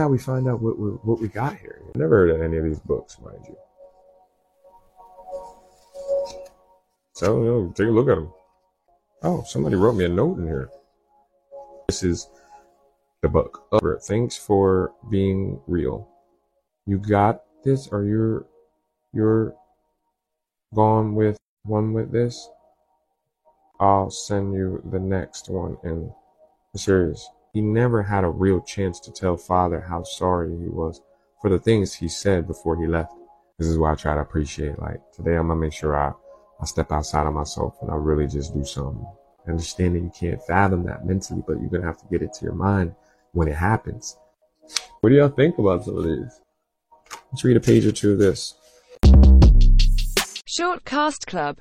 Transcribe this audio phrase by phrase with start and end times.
[0.00, 1.82] How we find out what we, what we got here.
[1.94, 3.56] Never heard of any of these books, mind you.
[7.12, 8.32] So, you know, take a look at them.
[9.22, 10.70] Oh, somebody wrote me a note in here.
[11.86, 12.30] This is
[13.20, 13.68] the book.
[14.04, 16.08] Thanks for being real.
[16.86, 18.46] You got this, or you're
[19.12, 19.54] you're
[20.74, 22.48] gone with one with this.
[23.78, 26.10] I'll send you the next one in
[26.72, 27.28] the series.
[27.52, 31.00] He never had a real chance to tell father how sorry he was
[31.40, 33.12] for the things he said before he left.
[33.58, 34.78] This is why I try to appreciate.
[34.78, 36.12] Like today, I'm gonna make sure I
[36.60, 39.04] I step outside of myself and I really just do something.
[39.48, 42.44] Understand that you can't fathom that mentally, but you're gonna have to get it to
[42.44, 42.94] your mind
[43.32, 44.16] when it happens.
[45.00, 46.40] What do y'all think about some of these?
[47.32, 48.54] Let's read a page or two of this.
[50.46, 51.56] Short Cast Club